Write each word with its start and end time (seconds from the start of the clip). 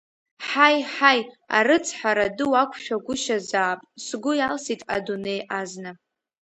Ҳаи, 0.47 0.77
ҳаи, 0.93 1.19
арыцҳара 1.57 2.27
ду 2.37 2.45
уақәшәагәышьазаап, 2.51 3.79
сгәы 4.05 4.31
иалсит 4.37 4.81
адунеи 4.95 5.41
азна. 5.59 5.91